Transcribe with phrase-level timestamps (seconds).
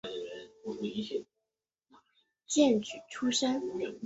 [2.47, 3.61] 荐举出身。